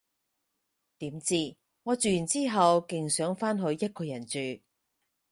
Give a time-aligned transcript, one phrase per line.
[0.97, 4.39] 點知，我住完之後勁想返去一個人住